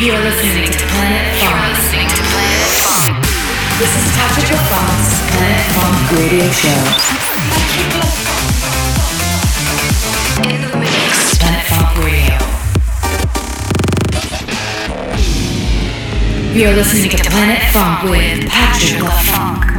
[0.00, 1.76] You're listening to Planet Funk.
[3.78, 4.06] This is
[4.72, 6.80] Funk's Planet Funk Radio Show.
[10.48, 12.38] In the mix, Planet Funk Radio.
[16.58, 19.69] You're listening to Planet Funk with Patric la Funk.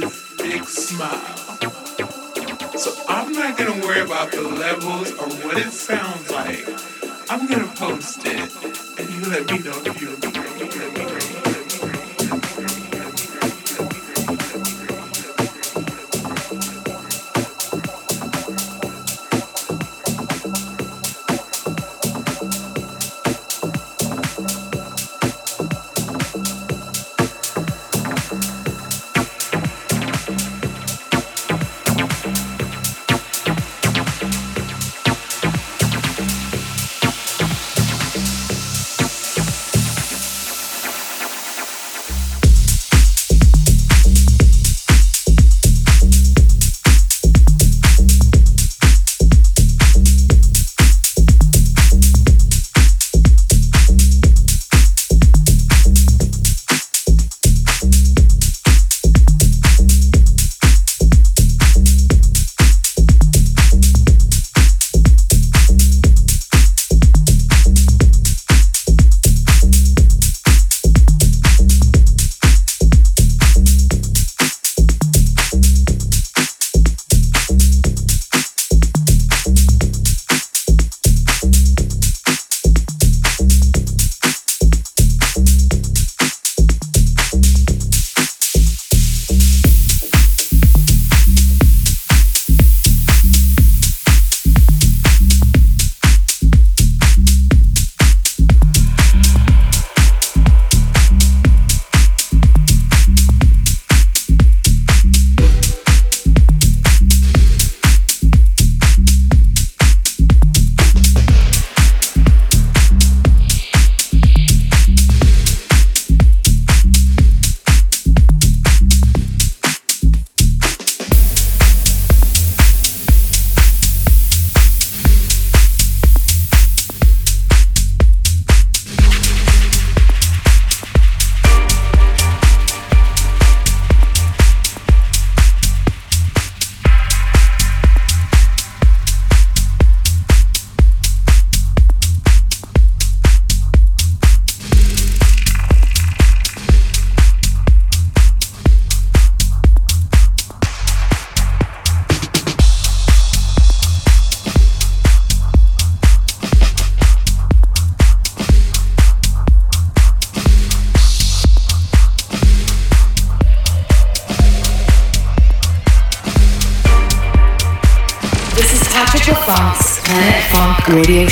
[0.00, 1.36] this big smile.
[2.76, 6.66] So I'm not gonna worry about the levels or what it sounds like.
[7.30, 8.50] I'm gonna post it
[8.98, 11.13] and you let me know if you let me know.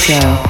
[0.02, 0.41] Show.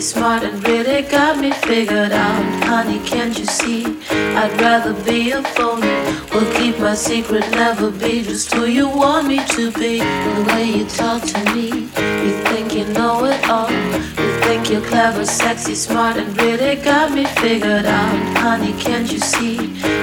[0.00, 2.64] Smart, and really got me figured out.
[2.64, 3.84] Honey, can't you see?
[4.10, 5.88] I'd rather be a phony.
[6.32, 9.98] Will keep my secret, never be just who you want me to be.
[9.98, 11.68] The way you talk to me,
[12.24, 13.70] you think you know it all.
[13.70, 18.38] You think you're clever, sexy, smart, and really got me figured out.
[18.38, 19.58] Honey, can't you see?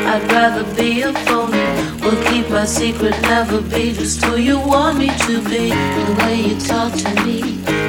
[0.06, 1.58] I'd rather be a phony.
[2.02, 5.70] Will keep my secret, never be just who you want me to be.
[5.70, 7.40] The way you talk to me,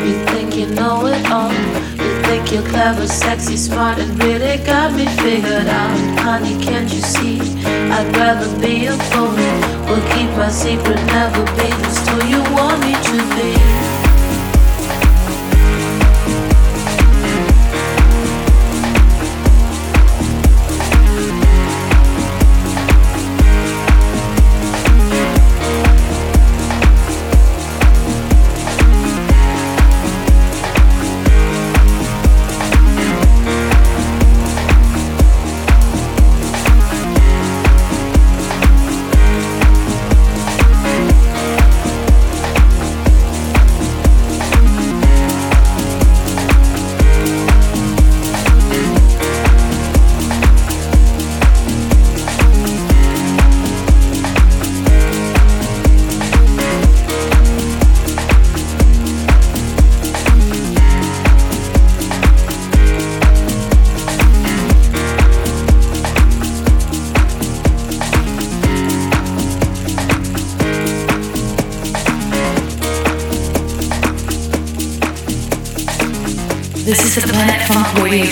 [0.07, 1.98] you think you know it all.
[2.29, 6.21] Think you're clever, sexy, smart, and really got me figured out.
[6.21, 7.41] Honey, can't you see?
[7.65, 9.49] I'd rather be a phony.
[9.89, 14.08] Will keep my secret, never be just who you want me to be.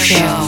[0.07, 0.46] Show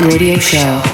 [0.00, 0.93] Radio Show.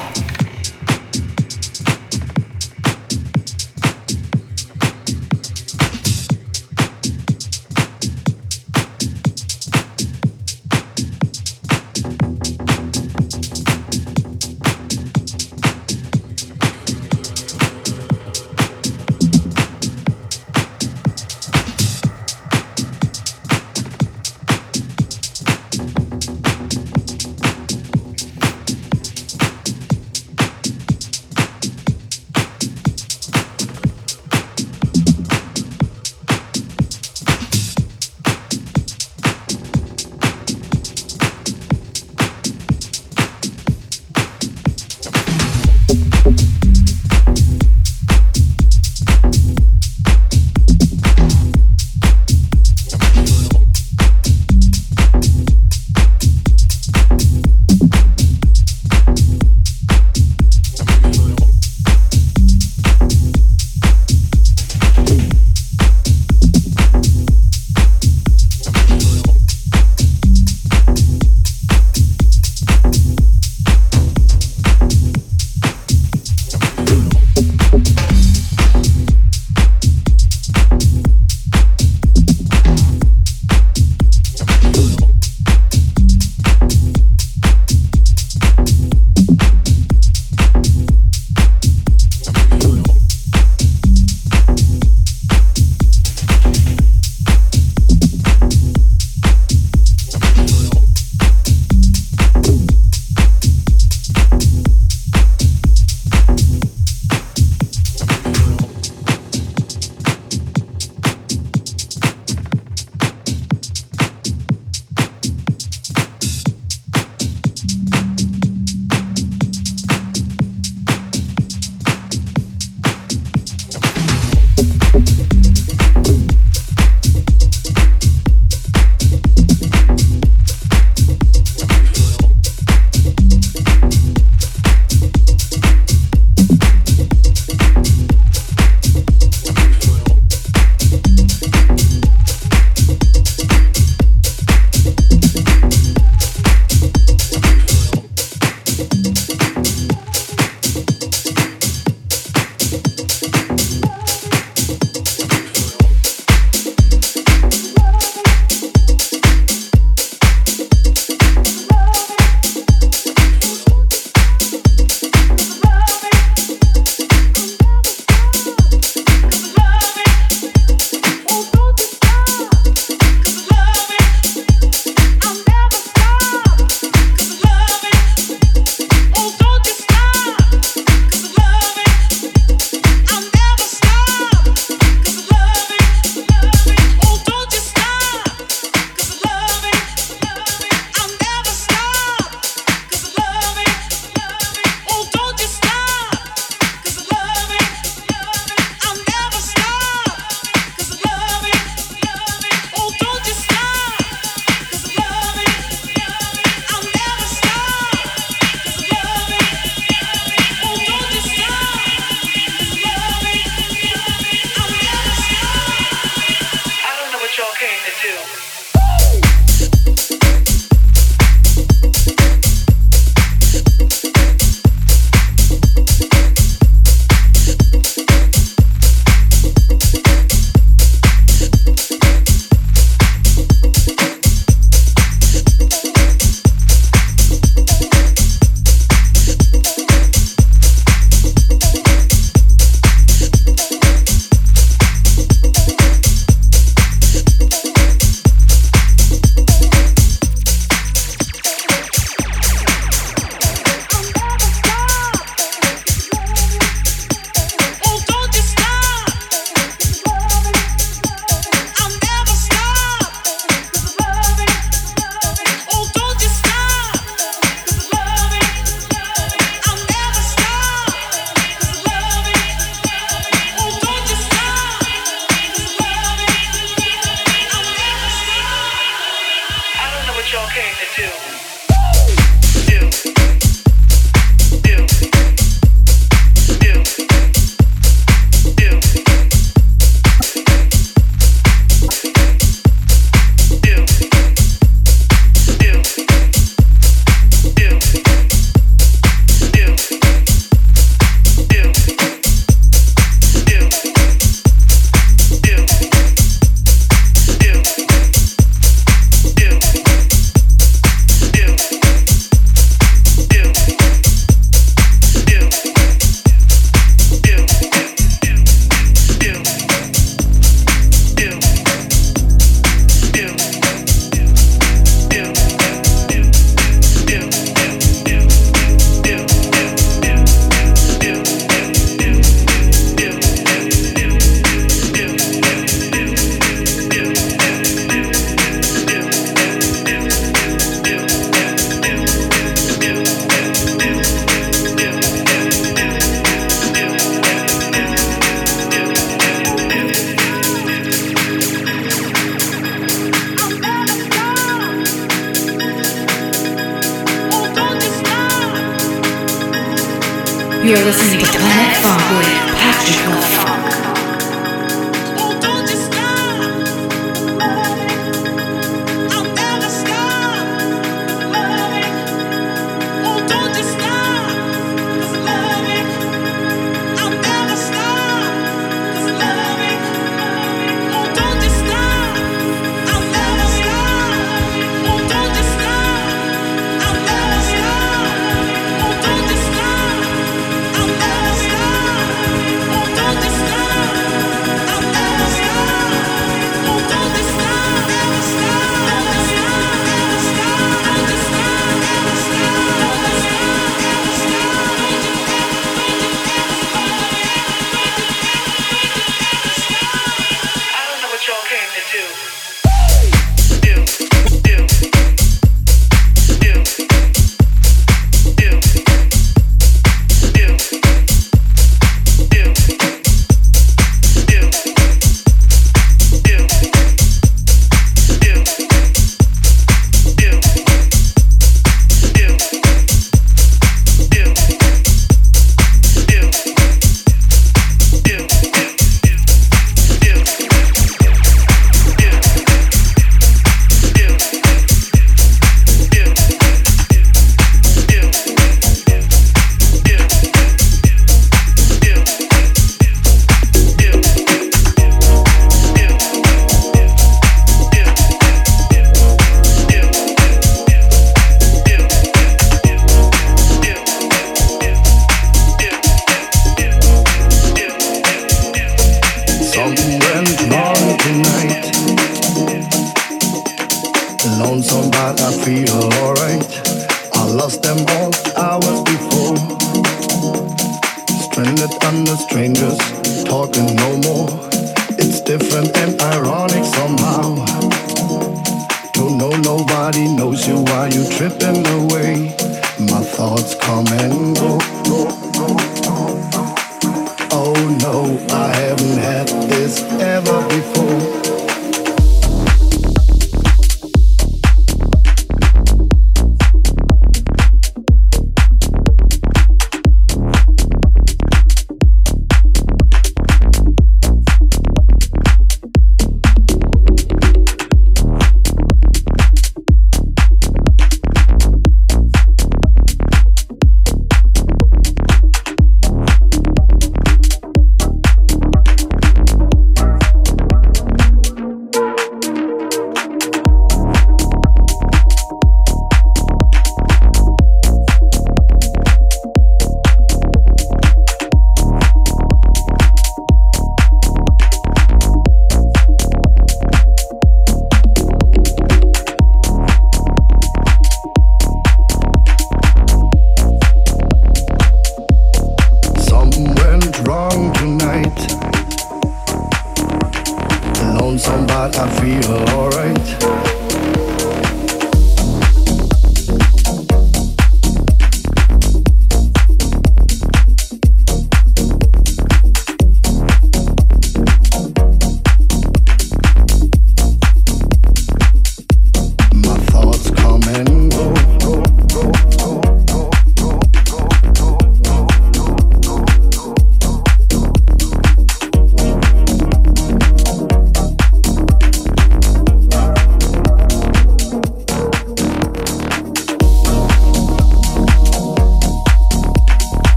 [561.72, 562.49] I feel.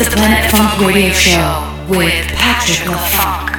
[0.00, 3.49] The Planet Funk Radio Show with Patric la Funk.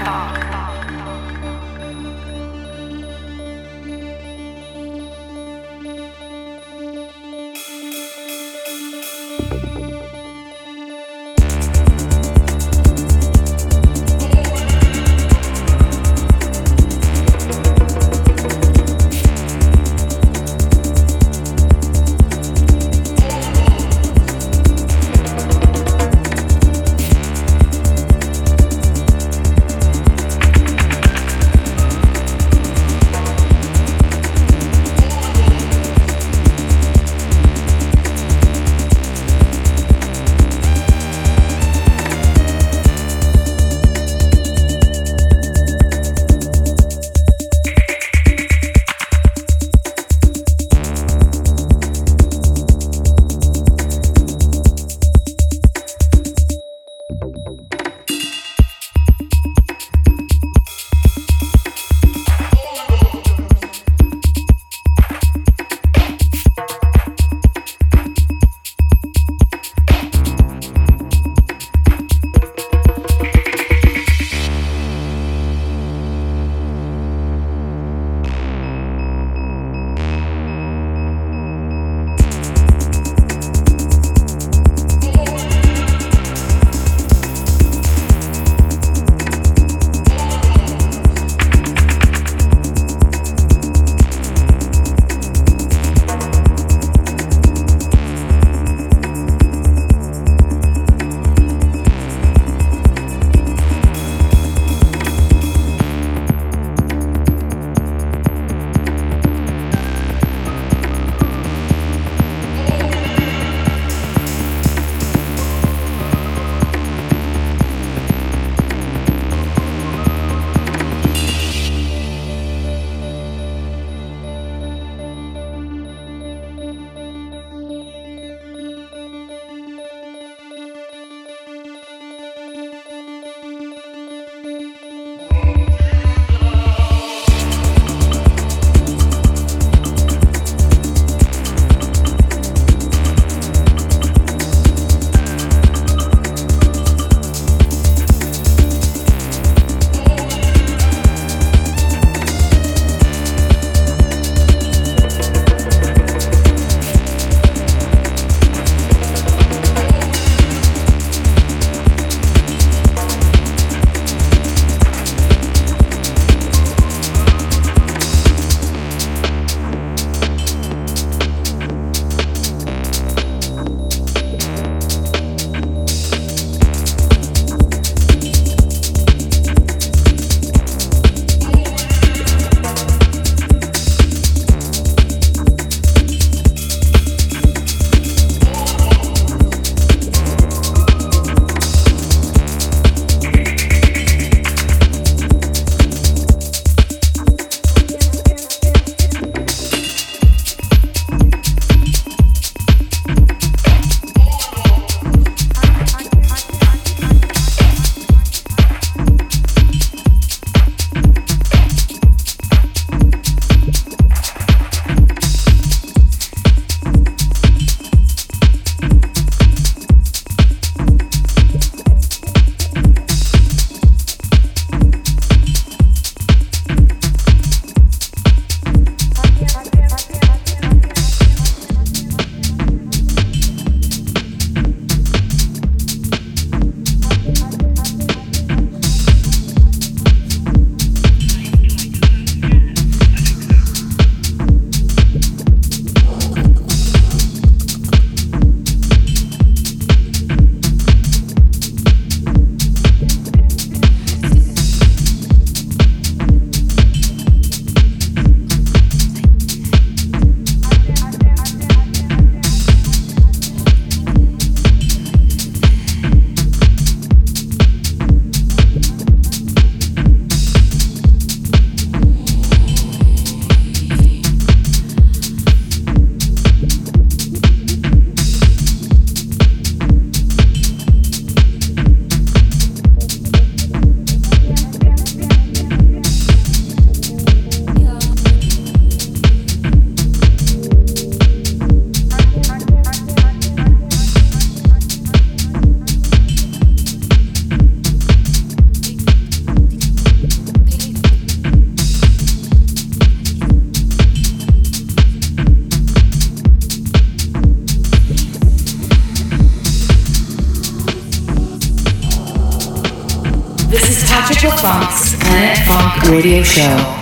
[316.09, 317.00] Radio Show.